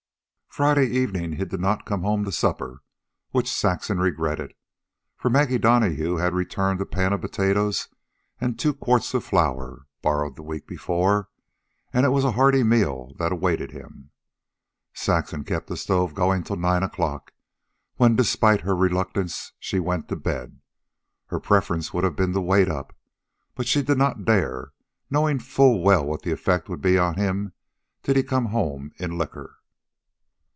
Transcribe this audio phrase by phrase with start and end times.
[0.53, 2.83] Friday evening he did not come home to supper,
[3.29, 4.53] which Saxon regretted,
[5.15, 7.87] for Maggie Donahue had returned a pan of potatoes
[8.41, 11.29] and two quarts of flour (borrowed the week before),
[11.93, 14.11] and it was a hearty meal that awaited him.
[14.93, 17.31] Saxon kept the stove going till nine o'clock,
[17.95, 20.59] when, despite her reluctance, she went to bed.
[21.27, 22.93] Her preference would have been to wait up,
[23.55, 24.73] but she did not dare,
[25.09, 27.53] knowing full well what the effect would be on him
[28.03, 29.55] did he come home in liquor.